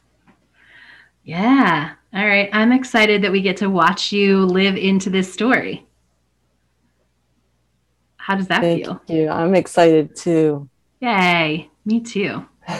Yeah. 1.23 1.93
All 2.13 2.25
right. 2.27 2.49
I'm 2.53 2.71
excited 2.71 3.23
that 3.23 3.31
we 3.31 3.41
get 3.41 3.57
to 3.57 3.69
watch 3.69 4.11
you 4.11 4.45
live 4.45 4.75
into 4.77 5.09
this 5.09 5.31
story. 5.31 5.85
How 8.17 8.35
does 8.35 8.47
that 8.47 8.61
Thank 8.61 8.85
feel? 8.85 9.01
you. 9.07 9.29
I'm 9.29 9.55
excited 9.55 10.15
too. 10.15 10.69
Yay. 10.99 11.69
Me 11.85 11.99
too. 11.99 12.45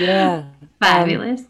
Yeah. 0.00 0.44
Um, 0.82 0.88
Fabulous. 0.88 1.42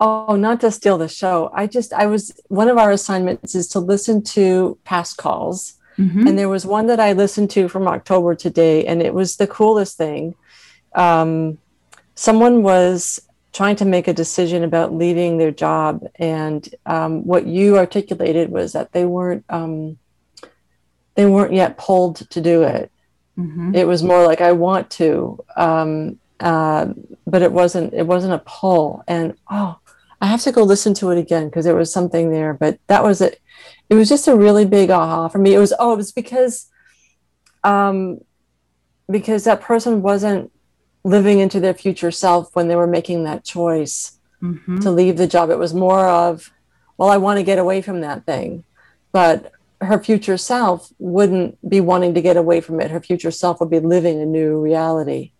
Oh, 0.00 0.34
not 0.34 0.60
to 0.62 0.72
steal 0.72 0.98
the 0.98 1.06
show. 1.06 1.48
I 1.54 1.68
just, 1.68 1.92
I 1.92 2.06
was, 2.06 2.32
one 2.48 2.66
of 2.66 2.76
our 2.76 2.90
assignments 2.90 3.54
is 3.54 3.68
to 3.68 3.78
listen 3.78 4.24
to 4.34 4.76
past 4.82 5.16
calls. 5.16 5.74
Mhm. 6.00 6.26
And 6.26 6.38
there 6.38 6.48
was 6.48 6.64
one 6.64 6.86
that 6.86 6.98
I 6.98 7.12
listened 7.12 7.50
to 7.50 7.68
from 7.68 7.86
October 7.86 8.34
today, 8.34 8.86
and 8.86 9.02
it 9.02 9.12
was 9.12 9.36
the 9.36 9.46
coolest 9.46 9.98
thing. 9.98 10.34
Um, 10.94 11.58
someone 12.14 12.62
was 12.62 13.20
trying 13.52 13.76
to 13.76 13.84
make 13.84 14.08
a 14.08 14.14
decision 14.14 14.64
about 14.64 14.94
leaving 14.94 15.36
their 15.36 15.50
job, 15.50 16.06
and 16.16 16.74
um, 16.86 17.26
what 17.26 17.46
you 17.46 17.76
articulated 17.76 18.50
was 18.50 18.72
that 18.72 18.92
they 18.92 19.04
weren't 19.04 19.44
um, 19.50 19.98
they 21.16 21.26
weren't 21.26 21.52
yet 21.52 21.76
pulled 21.76 22.16
to 22.30 22.40
do 22.40 22.62
it. 22.62 22.90
Mhm. 23.38 23.76
It 23.76 23.86
was 23.86 24.02
more 24.02 24.24
like 24.24 24.40
I 24.40 24.52
want 24.52 24.90
to, 24.92 25.44
um, 25.56 26.18
uh, 26.38 26.86
but 27.26 27.42
it 27.42 27.52
wasn't 27.52 27.92
it 27.92 28.06
wasn't 28.06 28.32
a 28.32 28.42
pull. 28.46 29.02
And 29.06 29.34
oh, 29.50 29.76
I 30.20 30.26
have 30.26 30.42
to 30.42 30.52
go 30.52 30.62
listen 30.62 30.94
to 30.94 31.10
it 31.10 31.18
again 31.18 31.46
because 31.46 31.64
there 31.64 31.74
was 31.76 31.92
something 31.92 32.30
there. 32.30 32.54
But 32.54 32.78
that 32.86 33.02
was 33.04 33.20
it. 33.20 33.39
It 33.90 33.94
was 33.94 34.08
just 34.08 34.28
a 34.28 34.36
really 34.36 34.64
big 34.64 34.90
aha 34.90 35.28
for 35.28 35.38
me. 35.38 35.52
It 35.54 35.58
was 35.58 35.72
oh, 35.78 35.92
it 35.92 35.96
was 35.96 36.12
because 36.12 36.68
um, 37.64 38.20
because 39.10 39.44
that 39.44 39.60
person 39.60 40.00
wasn't 40.02 40.50
living 41.04 41.40
into 41.40 41.60
their 41.60 41.74
future 41.74 42.10
self 42.10 42.54
when 42.54 42.68
they 42.68 42.76
were 42.76 42.86
making 42.86 43.24
that 43.24 43.44
choice 43.44 44.16
Mhm. 44.42 44.80
to 44.82 44.90
leave 44.90 45.16
the 45.18 45.26
job. 45.26 45.50
It 45.50 45.58
was 45.58 45.74
more 45.74 46.06
of, 46.08 46.50
well, 46.96 47.10
I 47.10 47.18
want 47.18 47.38
to 47.38 47.42
get 47.42 47.58
away 47.58 47.82
from 47.82 48.00
that 48.00 48.24
thing. 48.24 48.64
But 49.12 49.52
her 49.82 49.98
future 50.02 50.38
self 50.38 50.90
wouldn't 50.98 51.58
be 51.68 51.80
wanting 51.80 52.14
to 52.14 52.22
get 52.22 52.36
away 52.38 52.60
from 52.62 52.80
it. 52.80 52.90
Her 52.90 53.00
future 53.00 53.30
self 53.30 53.60
would 53.60 53.68
be 53.70 53.80
living 53.80 54.20
a 54.20 54.24
new 54.26 54.58
reality. 54.58 55.32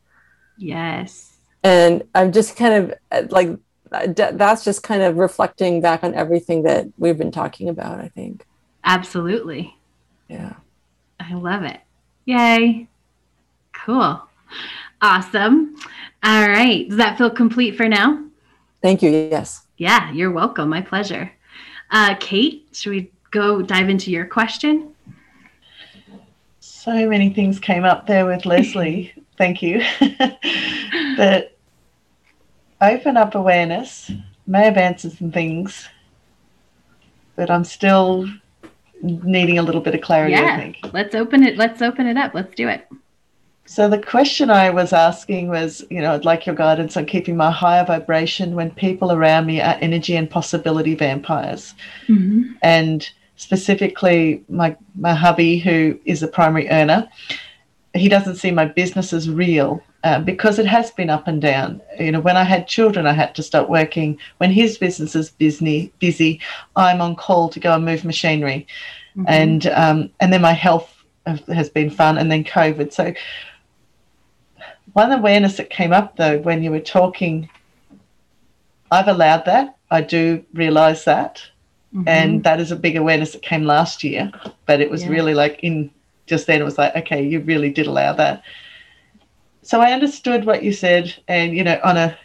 Yes. 0.59 1.37
And 1.63 2.03
I'm 2.15 2.33
just 2.33 2.57
kind 2.57 2.75
of 3.13 3.31
like, 3.31 3.51
that's 3.91 4.65
just 4.65 4.83
kind 4.83 5.03
of 5.03 5.17
reflecting 5.17 5.81
back 5.81 6.05
on 6.05 6.15
everything 6.15 6.63
that 6.63 6.87
we've 6.99 7.19
been 7.19 7.33
talking 7.33 7.69
about, 7.69 8.01
I 8.01 8.09
think. 8.09 8.47
Absolutely. 8.85 9.77
Yeah. 10.29 10.55
I 11.19 11.35
love 11.35 11.65
it. 11.65 11.81
Yay. 12.25 12.89
Cool. 13.73 14.23
Awesome. 15.03 15.77
All 16.23 16.49
right. 16.49 16.89
Does 16.89 16.99
that 16.99 17.19
feel 17.19 17.31
complete 17.31 17.77
for 17.77 17.89
now? 17.89 18.25
Thank 18.83 19.03
you. 19.03 19.11
Yes. 19.11 19.67
Yeah, 19.77 20.13
you're 20.13 20.31
welcome. 20.31 20.69
My 20.69 20.81
pleasure. 20.81 21.33
Uh, 21.91 22.15
Kate, 22.21 22.69
should 22.73 22.91
we 22.91 23.11
go 23.31 23.63
dive 23.63 23.89
into 23.89 24.11
your 24.11 24.27
question? 24.27 24.95
So 26.61 27.09
many 27.09 27.31
things 27.31 27.59
came 27.59 27.85
up 27.85 28.07
there 28.07 28.27
with 28.27 28.47
Leslie. 28.47 29.13
Thank 29.37 29.63
you. 29.63 29.79
that 31.17 31.53
open 32.81 33.17
up 33.17 33.35
awareness 33.35 34.11
may 34.47 34.65
have 34.65 34.77
answered 34.77 35.13
some 35.13 35.31
things, 35.31 35.89
but 37.37 37.51
I'm 37.51 37.65
still 37.65 38.29
needing 39.03 39.59
a 39.59 39.63
little 39.63 39.81
bit 39.81 39.95
of 39.95 40.01
clarity, 40.01 40.35
I 40.35 40.57
think. 40.57 40.79
Let's 40.93 41.15
open 41.15 41.43
it. 41.45 41.57
Let's 41.57 41.81
open 41.83 42.07
it 42.07 42.17
up. 42.17 42.35
Let's 42.35 42.55
do 42.55 42.69
it. 42.69 42.87
So 43.65 43.89
the 43.89 44.03
question 44.03 44.51
I 44.51 44.71
was 44.71 44.93
asking 44.93 45.49
was, 45.49 45.85
you 45.91 46.01
know, 46.01 46.13
I'd 46.13 46.25
like 46.25 46.45
your 46.45 46.57
guidance 46.57 46.97
on 46.97 47.07
keeping 47.07 47.37
my 47.37 47.53
higher 47.53 47.85
vibration 47.85 48.57
when 48.57 48.73
people 48.73 49.13
around 49.13 49.47
me 49.47 49.61
are 49.61 49.79
energy 49.81 50.17
and 50.17 50.29
possibility 50.29 50.95
vampires. 50.97 51.75
Mm-hmm. 52.09 52.53
and 52.63 53.09
specifically 53.41 54.45
my 54.51 54.77
my 54.97 55.15
hubby 55.15 55.59
who 55.59 55.99
is 56.05 56.23
a 56.23 56.29
primary 56.29 56.69
earner 56.69 57.09
he 57.95 58.09
doesn't 58.09 58.37
see 58.37 58.51
my 58.51 58.65
business 58.65 59.13
as 59.13 59.29
real 59.29 59.83
uh, 60.05 60.21
because 60.21 60.59
it 60.59 60.67
has 60.67 60.91
been 60.93 61.11
up 61.11 61.27
and 61.27 61.43
down 61.43 61.81
you 61.99 62.13
know 62.13 62.21
when 62.21 62.37
i 62.37 62.45
had 62.45 62.69
children 62.69 63.07
i 63.07 63.13
had 63.13 63.35
to 63.35 63.43
start 63.43 63.69
working 63.69 64.17
when 64.39 64.51
his 64.53 64.79
business 64.79 65.17
is 65.17 65.31
busy 65.31 65.93
busy 65.99 66.41
i'm 66.77 67.01
on 67.01 67.17
call 67.17 67.49
to 67.49 67.59
go 67.61 67.75
and 67.75 67.85
move 67.85 68.05
machinery 68.05 68.67
Mm-hmm. 69.17 69.25
and 69.27 69.67
um, 69.67 70.11
and 70.21 70.33
then 70.33 70.41
my 70.41 70.53
health 70.53 70.89
has 71.49 71.69
been 71.69 71.91
fun 71.91 72.17
and 72.17 72.31
then 72.31 72.45
covid 72.45 72.93
so 72.93 73.13
one 74.93 75.11
awareness 75.11 75.57
that 75.57 75.69
came 75.69 75.93
up 75.93 76.17
though 76.17 76.39
when 76.39 76.63
you 76.63 76.71
were 76.71 76.79
talking 76.81 77.49
i've 78.93 79.09
allowed 79.09 79.45
that 79.47 79.77
i 79.91 80.01
do 80.01 80.45
realize 80.55 81.05
that 81.05 81.43
Mhm. 81.93 82.05
and 82.07 82.45
that 82.45 82.61
is 82.61 82.71
a 82.71 82.77
big 82.77 82.95
awareness 82.97 83.33
that 83.33 83.43
came 83.43 83.65
last 83.65 84.05
year 84.05 84.31
but 84.67 84.81
it 84.81 84.89
was 84.89 85.03
Yeah. 85.03 85.09
really 85.11 85.35
like 85.35 85.59
in 85.65 85.91
just 86.31 86.47
then 86.47 86.61
it 86.61 86.65
was 86.65 86.79
like 86.79 86.95
okay 86.97 87.23
you 87.27 87.41
really 87.41 87.71
did 87.71 87.87
allow 87.89 88.13
that 88.15 88.43
so 89.63 89.81
i 89.81 89.93
understood 89.93 90.47
what 90.47 90.63
you 90.63 90.73
said 90.73 91.13
and 91.29 91.55
you 91.57 91.63
know 91.65 91.79
on 91.85 91.97
a 91.97 92.17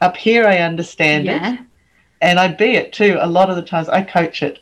up 0.00 0.16
here 0.16 0.46
i 0.46 0.58
understand 0.58 1.26
yeah. 1.26 1.54
it 1.54 1.60
and 2.22 2.38
i 2.38 2.46
be 2.48 2.70
it 2.76 2.92
too 2.92 3.16
a 3.20 3.26
lot 3.26 3.50
of 3.50 3.56
the 3.56 3.62
times 3.62 3.88
i 3.88 4.00
coach 4.00 4.42
it 4.42 4.60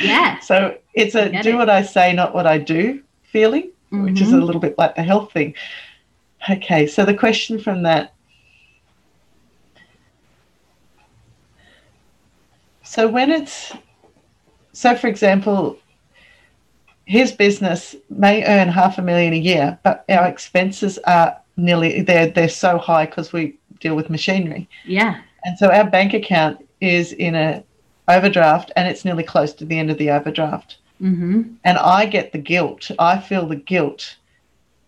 Yeah. 0.00 0.38
so 0.48 0.76
it's 0.94 1.14
a 1.14 1.30
do 1.42 1.50
it. 1.50 1.54
what 1.56 1.70
i 1.70 1.82
say 1.82 2.12
not 2.14 2.34
what 2.34 2.46
i 2.46 2.58
do 2.58 3.02
feeling 3.22 3.70
which 3.90 4.22
is 4.22 4.32
a 4.32 4.36
Mhm. 4.36 4.44
little 4.46 4.60
bit 4.60 4.76
like 4.78 4.94
the 4.96 5.02
health 5.02 5.30
thing 5.32 5.54
okay 6.50 6.86
so 6.86 7.04
the 7.04 7.14
question 7.14 7.58
from 7.58 7.82
that 7.82 8.14
so 12.82 13.06
when 13.08 13.30
it's 13.30 13.72
so 14.72 14.96
for 14.96 15.06
example 15.08 15.78
his 17.04 17.32
business 17.32 17.96
may 18.10 18.44
earn 18.44 18.68
half 18.68 18.98
a 18.98 19.02
million 19.02 19.32
a 19.32 19.38
year 19.38 19.78
but 19.82 20.04
our 20.08 20.26
expenses 20.26 20.98
are 21.06 21.36
nearly 21.56 22.02
they're 22.02 22.28
they're 22.28 22.48
so 22.48 22.78
high 22.78 23.06
because 23.06 23.32
we 23.32 23.56
deal 23.80 23.96
with 23.96 24.08
machinery 24.10 24.68
yeah. 24.84 25.20
and 25.44 25.58
so 25.58 25.70
our 25.70 25.88
bank 25.88 26.14
account 26.14 26.58
is 26.80 27.12
in 27.12 27.34
a 27.34 27.62
overdraft 28.08 28.70
and 28.76 28.88
it's 28.88 29.04
nearly 29.04 29.22
close 29.22 29.52
to 29.52 29.64
the 29.64 29.78
end 29.78 29.90
of 29.90 29.98
the 29.98 30.10
overdraft 30.10 30.78
Mm-hmm. 31.02 31.54
and 31.64 31.78
I 31.78 32.06
get 32.06 32.30
the 32.30 32.38
guilt. 32.38 32.90
I 32.98 33.18
feel 33.18 33.48
the 33.48 33.56
guilt. 33.56 34.16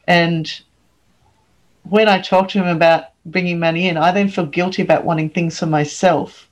And 0.07 0.51
when 1.83 2.09
I 2.09 2.21
talk 2.21 2.49
to 2.51 2.59
him 2.63 2.69
about 2.69 3.07
bringing 3.27 3.59
money 3.59 3.89
in, 3.89 3.97
I 3.97 4.13
then 4.13 4.29
feel 4.29 4.47
guilty 4.47 4.83
about 4.83 5.05
wanting 5.05 5.31
things 5.31 5.59
for 5.59 5.67
myself. 5.67 6.49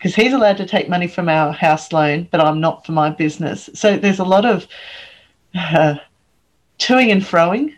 Because 0.00 0.14
he's 0.14 0.32
allowed 0.32 0.56
to 0.56 0.64
take 0.64 0.88
money 0.88 1.06
from 1.06 1.28
our 1.28 1.52
house 1.52 1.92
loan, 1.92 2.26
but 2.30 2.40
I'm 2.40 2.58
not 2.58 2.86
for 2.86 2.92
my 2.92 3.10
business. 3.10 3.68
So 3.74 3.98
there's 3.98 4.18
a 4.18 4.24
lot 4.24 4.46
of 4.46 4.66
uh, 5.54 5.96
toing 6.78 7.12
and 7.12 7.20
froing, 7.20 7.74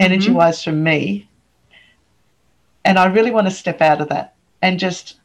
energy 0.00 0.30
wise, 0.30 0.64
from 0.64 0.82
me. 0.82 1.28
And 2.86 2.98
I 2.98 3.04
really 3.04 3.30
want 3.30 3.46
to 3.46 3.50
step 3.50 3.82
out 3.82 4.00
of 4.00 4.08
that 4.08 4.36
and 4.62 4.78
just 4.78 5.16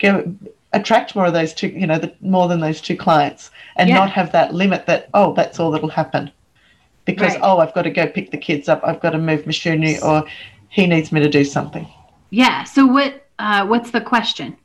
go 0.00 0.36
attract 0.74 1.16
more 1.16 1.24
of 1.24 1.32
those 1.32 1.54
two, 1.54 1.68
you 1.68 1.86
know, 1.86 1.98
the, 1.98 2.12
more 2.20 2.46
than 2.46 2.60
those 2.60 2.82
two 2.82 2.96
clients 2.96 3.50
and 3.76 3.88
Yeah. 3.88 3.94
not 3.94 4.10
have 4.10 4.32
that 4.32 4.52
limit 4.52 4.84
that, 4.84 5.08
oh, 5.14 5.32
that's 5.32 5.58
all 5.58 5.70
that'll 5.70 5.88
happen. 5.88 6.30
Because, 7.06 7.32
Right. 7.36 7.40
oh, 7.42 7.56
I've 7.56 7.72
got 7.72 7.82
to 7.82 7.90
go 7.90 8.06
pick 8.06 8.32
the 8.32 8.36
kids 8.36 8.68
up, 8.68 8.82
I've 8.84 9.00
got 9.00 9.10
to 9.10 9.18
move 9.18 9.46
machinery, 9.46 9.98
or 10.00 10.24
he 10.68 10.86
needs 10.86 11.10
me 11.10 11.20
to 11.22 11.28
do 11.30 11.42
something. 11.42 11.86
Yeah. 12.28 12.64
So 12.64 12.84
what? 12.84 13.22
Uh, 13.38 13.66
what's 13.66 13.90
the 13.90 14.00
question? 14.00 14.58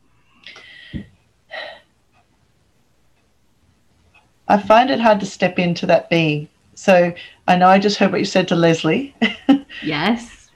I 4.49 4.57
find 4.57 4.89
it 4.89 4.99
hard 4.99 5.19
to 5.21 5.25
step 5.25 5.59
into 5.59 5.85
that 5.85 6.09
being. 6.09 6.49
So 6.75 7.13
I 7.47 7.55
know 7.55 7.67
I 7.67 7.79
just 7.79 7.97
heard 7.97 8.11
what 8.11 8.19
you 8.19 8.25
said 8.25 8.47
to 8.49 8.55
Leslie. 8.55 9.15
Yes. 9.81 10.51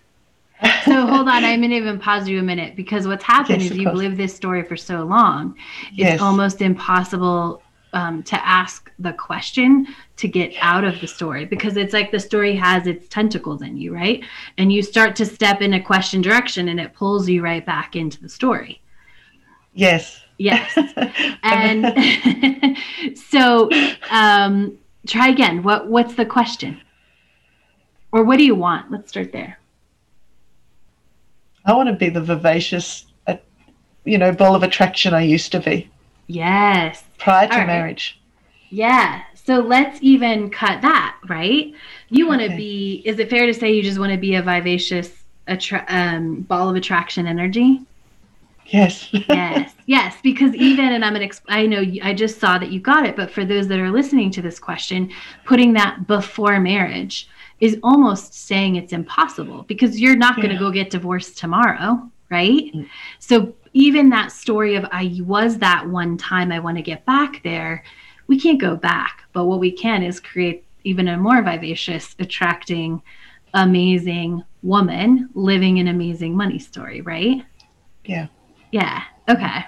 So 0.86 1.06
hold 1.08 1.28
on, 1.30 1.46
I'm 1.46 1.62
gonna 1.62 1.76
even 1.76 2.00
pause 2.00 2.28
you 2.28 2.40
a 2.40 2.44
minute 2.44 2.76
because 2.76 3.08
what's 3.08 3.24
happened 3.24 3.62
Yes, 3.62 3.72
is 3.72 3.78
you've 3.78 3.92
course. 3.92 3.98
lived 4.00 4.18
this 4.18 4.36
story 4.36 4.64
for 4.64 4.76
so 4.78 5.04
long. 5.04 5.56
It's 5.98 5.98
Yes. 5.98 6.20
almost 6.20 6.62
impossible 6.62 7.62
um, 7.94 8.24
to 8.24 8.46
ask 8.46 8.92
the 9.00 9.14
question 9.14 9.88
to 10.18 10.28
get 10.28 10.54
out 10.60 10.84
of 10.84 11.00
the 11.00 11.08
story 11.08 11.46
because 11.46 11.78
it's 11.78 11.94
like 11.94 12.12
the 12.12 12.20
story 12.20 12.56
has 12.56 12.88
its 12.88 13.08
tentacles 13.08 13.62
in 13.62 13.78
you, 13.78 13.94
right? 13.94 14.26
And 14.58 14.72
you 14.74 14.82
start 14.82 15.16
to 15.18 15.26
step 15.26 15.62
in 15.62 15.74
a 15.74 15.82
question 15.84 16.22
direction 16.22 16.70
and 16.70 16.80
it 16.80 16.94
pulls 16.94 17.30
you 17.30 17.44
right 17.44 17.66
back 17.66 17.96
into 17.96 18.20
the 18.22 18.30
story. 18.30 18.82
yes. 19.74 20.23
Yes. 20.38 20.78
And 21.44 22.78
so 23.18 23.70
um, 24.10 24.78
try 25.08 25.28
again. 25.30 25.64
What 25.64 25.88
what's 25.88 26.16
the 26.16 26.26
question? 26.26 26.80
Or 28.12 28.24
what 28.24 28.38
do 28.38 28.44
you 28.46 28.56
want? 28.56 28.92
Let's 28.92 29.10
start 29.10 29.32
there. 29.32 29.60
I 31.66 31.74
want 31.74 31.90
to 31.90 31.96
be 31.96 32.10
the 32.10 32.22
vivacious, 32.22 33.06
uh, 33.28 33.36
you 34.06 34.18
know, 34.18 34.32
ball 34.32 34.56
of 34.56 34.64
attraction 34.64 35.14
I 35.14 35.22
used 35.22 35.52
to 35.54 35.60
be 35.60 35.90
Yes. 36.28 37.04
prior 37.18 37.48
to 37.48 37.56
right. 37.58 37.68
marriage. 37.68 38.20
Yeah. 38.70 39.22
So 39.36 39.60
let's 39.60 40.00
even 40.02 40.50
cut 40.50 40.82
that, 40.82 41.18
right? 41.28 41.74
You 42.10 42.28
want 42.28 42.40
to 42.42 42.46
Okay. 42.48 42.58
be, 42.58 43.02
is 43.06 43.20
it 43.20 43.30
fair 43.30 43.46
to 43.46 43.54
say 43.54 43.74
you 43.74 43.84
just 43.84 44.00
want 44.00 44.12
to 44.12 44.18
be 44.18 44.36
a 44.36 44.42
vivacious 44.42 45.12
attra- 45.48 45.86
um, 45.88 46.42
ball 46.42 46.70
of 46.70 46.76
attraction 46.76 47.28
energy? 47.28 47.82
Yes. 48.68 49.10
yes, 49.12 49.74
yes, 49.86 50.16
because 50.24 50.56
even, 50.56 50.94
and 50.94 51.04
I'm 51.04 51.16
an, 51.16 51.22
exp- 51.22 51.42
I 51.48 51.66
know 51.66 51.80
you, 51.80 52.02
I 52.04 52.14
just 52.14 52.40
saw 52.40 52.58
that 52.58 52.72
you 52.72 52.80
got 52.80 53.06
it, 53.06 53.16
but 53.16 53.32
for 53.32 53.46
those 53.46 53.68
that 53.68 53.80
are 53.80 53.92
listening 53.92 54.32
to 54.32 54.42
this 54.42 54.60
question, 54.60 55.12
putting 55.46 55.74
that 55.74 56.08
before 56.08 56.60
marriage 56.60 57.30
is 57.60 57.78
almost 57.84 58.34
saying 58.34 58.76
it's 58.76 58.94
impossible 58.94 59.64
because 59.64 60.00
you're 60.00 60.16
not 60.16 60.38
going 60.38 60.50
to 60.50 60.58
go 60.58 60.72
get 60.72 60.90
divorced 60.90 61.38
tomorrow, 61.38 62.10
right? 62.30 62.74
Mm. 62.74 62.90
So 63.20 63.54
even 63.74 64.10
that 64.10 64.32
story 64.32 64.76
of 64.76 64.86
I 64.92 65.20
was 65.24 65.58
that 65.60 65.88
one 65.88 66.18
time, 66.18 66.52
I 66.52 66.60
want 66.60 66.78
to 66.78 66.84
get 66.84 67.06
back 67.06 67.42
there, 67.44 67.84
we 68.28 68.40
can't 68.40 68.60
go 68.60 68.76
back, 68.76 69.24
but 69.34 69.46
what 69.46 69.60
we 69.60 69.72
can 69.72 70.04
is 70.04 70.20
create 70.20 70.66
even 70.84 71.08
a 71.08 71.18
more 71.18 71.42
vivacious, 71.42 72.16
attracting, 72.20 73.02
amazing 73.54 74.44
woman 74.62 75.30
living 75.34 75.80
an 75.80 75.88
amazing 75.88 76.36
money 76.36 76.60
story, 76.60 77.02
right? 77.02 77.44
Yeah. 78.06 78.28
Yeah. 78.74 79.04
Okay. 79.30 79.66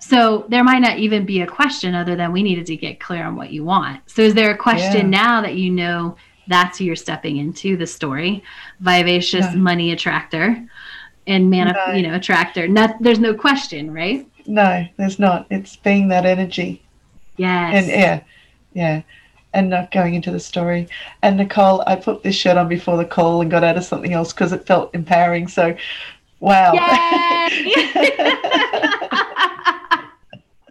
So 0.00 0.44
there 0.48 0.64
might 0.64 0.80
not 0.80 0.98
even 0.98 1.24
be 1.24 1.40
a 1.40 1.46
question 1.46 1.94
other 1.94 2.16
than 2.16 2.32
we 2.32 2.42
needed 2.42 2.66
to 2.66 2.76
get 2.76 2.98
clear 2.98 3.24
on 3.24 3.36
what 3.36 3.50
you 3.52 3.64
want. 3.64 4.00
So 4.10 4.22
is 4.22 4.34
there 4.34 4.50
a 4.50 4.56
question 4.56 5.12
Yeah. 5.12 5.22
now 5.22 5.40
that 5.42 5.54
you 5.54 5.70
know 5.70 6.16
that's 6.48 6.78
who 6.78 6.84
you're 6.84 6.96
stepping 6.96 7.36
into 7.36 7.76
the 7.76 7.86
story? 7.86 8.42
Vivacious 8.80 9.46
No. 9.54 9.60
money 9.60 9.92
attractor 9.92 10.66
and 11.28 11.48
man 11.48 11.72
No. 11.74 11.92
you 11.94 12.02
know 12.02 12.14
attractor. 12.14 12.66
Not 12.66 12.96
there's 13.00 13.20
no 13.20 13.34
question, 13.34 13.92
right? 13.94 14.26
No, 14.46 14.84
there's 14.96 15.20
not. 15.20 15.46
It's 15.48 15.76
being 15.76 16.08
that 16.08 16.26
energy. 16.26 16.82
Yes. 17.36 17.74
And 17.74 17.86
yeah, 17.86 18.20
yeah. 18.72 19.02
And 19.52 19.70
not 19.70 19.92
going 19.92 20.14
into 20.14 20.32
the 20.32 20.40
story. 20.40 20.88
And 21.22 21.36
Nicole, 21.36 21.84
I 21.86 21.94
put 21.94 22.22
this 22.24 22.34
shirt 22.34 22.56
on 22.56 22.68
before 22.68 22.96
the 22.96 23.04
call 23.04 23.42
and 23.42 23.50
got 23.50 23.62
out 23.64 23.76
of 23.76 23.84
something 23.84 24.12
else 24.12 24.32
because 24.32 24.52
it 24.52 24.66
felt 24.66 24.94
empowering. 24.94 25.46
So, 25.46 25.76
wow. 26.40 26.72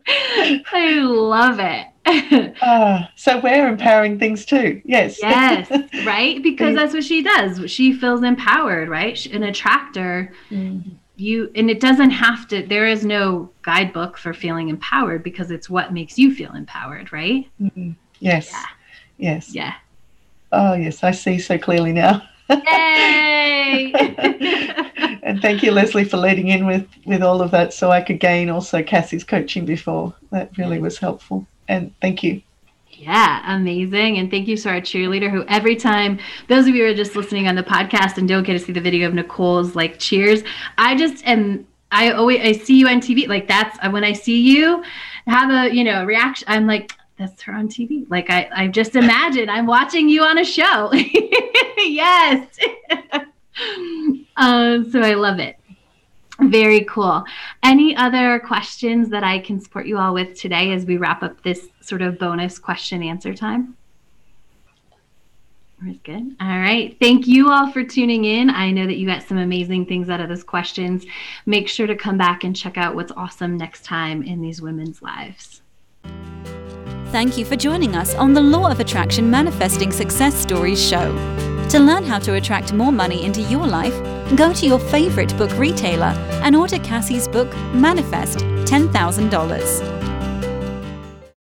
I 0.08 1.00
love 1.02 1.60
it. 1.60 1.86
Ah, 2.62 3.12
so 3.16 3.40
we're 3.40 3.68
empowering 3.68 4.18
things 4.18 4.44
too. 4.46 4.82
Yes. 4.84 5.20
yes, 5.22 5.70
right? 6.04 6.42
Because 6.44 6.74
that's 6.76 6.94
what 6.94 7.04
she 7.04 7.22
does. 7.22 7.70
She 7.70 7.94
feels 7.94 8.24
empowered, 8.24 8.90
right? 8.90 9.24
An 9.28 9.44
attractor, 9.44 10.34
Mm. 10.50 10.84
you, 11.18 11.52
and 11.56 11.70
it 11.70 11.80
doesn't 11.80 12.10
have 12.10 12.48
to, 12.48 12.66
there 12.66 12.88
is 12.88 13.06
no 13.06 13.52
guidebook 13.62 14.18
for 14.18 14.34
feeling 14.34 14.70
empowered 14.70 15.22
because 15.24 15.52
it's 15.52 15.70
what 15.70 15.94
makes 15.94 16.18
you 16.18 16.34
feel 16.34 16.52
empowered, 16.54 17.14
right? 17.14 17.48
Mhm. 17.62 17.96
Yes. 18.20 18.50
Yeah. 18.52 18.66
Yes. 19.18 19.54
Yeah. 19.54 19.74
Oh, 20.52 20.74
yes. 20.74 21.04
I 21.04 21.12
see 21.12 21.38
so 21.38 21.58
clearly 21.60 21.94
now. 21.94 22.24
Yay! 22.50 23.94
and 25.24 25.42
thank 25.42 25.64
you, 25.64 25.72
Leslie, 25.72 26.04
for 26.04 26.18
leading 26.18 26.50
in 26.50 26.66
with 26.66 26.88
with 27.06 27.22
all 27.22 27.42
of 27.42 27.52
that, 27.52 27.74
so 27.74 27.92
I 27.92 28.02
could 28.02 28.20
gain 28.20 28.50
also 28.50 28.82
Cassie's 28.82 29.24
coaching 29.24 29.66
before. 29.66 30.14
That 30.32 30.58
really 30.58 30.80
was 30.80 30.98
helpful. 30.98 31.46
And 31.68 31.94
thank 32.02 32.24
you. 32.24 32.42
Yeah, 32.92 33.56
amazing. 33.56 34.18
And 34.18 34.30
thank 34.30 34.48
you 34.48 34.58
to 34.58 34.70
our 34.70 34.82
cheerleader 34.82 35.32
who 35.32 35.46
every 35.48 35.76
time 35.76 36.20
those 36.48 36.68
of 36.68 36.76
you 36.76 36.84
who 36.84 36.92
are 36.92 36.96
just 36.96 37.16
listening 37.16 37.48
on 37.48 37.56
the 37.56 37.64
podcast 37.64 38.18
and 38.18 38.28
don't 38.28 38.44
get 38.44 38.54
to 38.54 38.60
see 38.60 38.74
the 38.74 38.82
video 38.82 39.08
of 39.08 39.14
Nicole's 39.14 39.76
like 39.76 40.00
cheers, 40.00 40.44
I 40.78 40.96
just 40.96 41.26
am 41.26 41.66
I 41.92 42.12
always 42.12 42.42
I 42.42 42.52
see 42.52 42.80
you 42.80 42.88
on 42.88 43.00
TV. 43.00 43.28
Like 43.28 43.48
that's 43.48 43.78
when 43.92 44.04
I 44.04 44.14
see 44.14 44.42
you 44.42 44.84
have 45.28 45.50
a 45.50 45.74
you 45.74 45.84
know 45.84 46.04
reaction, 46.04 46.46
I'm 46.50 46.68
like, 46.68 46.94
that's 47.20 47.42
her 47.44 47.54
on 47.54 47.68
TV. 47.68 48.10
Like 48.10 48.30
I, 48.30 48.50
I 48.56 48.68
just 48.68 48.96
imagine 48.96 49.50
I'm 49.50 49.68
watching 49.68 50.10
you 50.10 50.24
on 50.24 50.38
a 50.40 50.46
show. 50.46 50.92
yes. 51.78 52.48
um, 54.38 54.90
so 54.92 55.02
I 55.02 55.14
love 55.14 55.40
it. 55.40 55.58
Very 56.40 56.86
cool. 56.86 57.26
Any 57.62 57.96
other 57.98 58.40
questions 58.40 59.10
that 59.10 59.26
I 59.26 59.40
can 59.40 59.60
support 59.60 59.86
you 59.86 59.98
all 59.98 60.14
with 60.14 60.40
today 60.40 60.72
as 60.72 60.86
we 60.86 60.96
wrap 60.96 61.22
up 61.22 61.44
this 61.44 61.68
sort 61.82 62.02
of 62.02 62.18
bonus 62.18 62.58
question 62.58 63.04
answer 63.04 63.34
time? 63.34 63.76
That's 65.82 66.00
good. 66.00 66.38
All 66.40 66.60
right. 66.60 66.98
Thank 67.00 67.28
you 67.28 67.50
all 67.50 67.72
for 67.72 67.84
tuning 67.84 68.24
in. 68.24 68.50
I 68.50 68.72
know 68.72 68.86
that 68.86 68.96
you 68.96 69.06
got 69.06 69.24
some 69.24 69.38
amazing 69.38 69.86
things 69.86 70.10
out 70.10 70.22
of 70.22 70.30
those 70.30 70.44
questions. 70.44 71.06
Make 71.46 71.68
sure 71.68 71.88
to 71.88 71.96
come 71.96 72.18
back 72.18 72.46
and 72.46 72.56
check 72.56 72.78
out 72.78 72.96
what's 72.96 73.12
awesome 73.14 73.58
next 73.58 73.84
time 73.84 74.24
in 74.24 74.42
these 74.42 74.62
women's 74.62 75.02
lives. 75.02 75.62
Thank 77.12 77.40
you 77.40 77.46
for 77.46 77.56
joining 77.56 77.96
us 77.96 78.14
on 78.14 78.36
the 78.36 78.42
Law 78.42 78.70
of 78.70 78.80
Attraction 78.80 79.32
Manifesting 79.32 79.92
Success 79.92 80.36
Stories 80.36 80.80
show. 80.80 81.12
To 81.70 81.80
learn 81.80 82.04
how 82.04 82.20
to 82.20 82.36
attract 82.36 82.72
more 82.72 82.92
money 82.92 83.26
into 83.26 83.42
your 83.42 83.66
life, 83.66 83.96
go 84.36 84.54
to 84.54 84.68
your 84.68 84.78
favorite 84.78 85.36
book 85.36 85.52
retailer 85.58 86.14
and 86.44 86.56
order 86.56 86.78
Cassie's 86.78 87.28
book, 87.28 87.52
Manifest 87.74 88.40
$10,000. 88.40 89.99